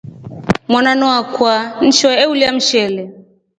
Wananu 0.73 1.07
akwaa 1.19 1.63
nshoo 1.87 2.23
ulye 2.31 2.47
mshele. 2.57 3.03